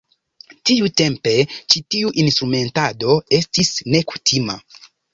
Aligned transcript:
Tiutempe 0.69 1.33
ĉi 1.59 1.83
tiu 1.97 2.15
instrumentado 2.25 3.21
estis 3.41 3.73
nekutima. 3.95 4.63